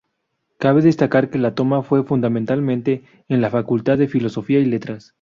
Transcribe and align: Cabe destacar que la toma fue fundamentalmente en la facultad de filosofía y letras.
Cabe 0.57 0.81
destacar 0.81 1.29
que 1.29 1.37
la 1.37 1.53
toma 1.53 1.83
fue 1.83 2.03
fundamentalmente 2.03 3.03
en 3.27 3.39
la 3.39 3.51
facultad 3.51 3.99
de 3.99 4.07
filosofía 4.07 4.57
y 4.59 4.65
letras. 4.65 5.09